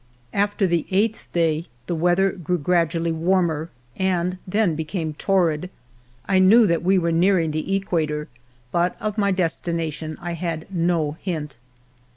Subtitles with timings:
[0.33, 5.69] After the eighth day the weather grew gradu ally warmer, and then became torrid.
[6.25, 8.27] I knew that we were nearing the equator,
[8.71, 11.57] but of my des tination I had no hint.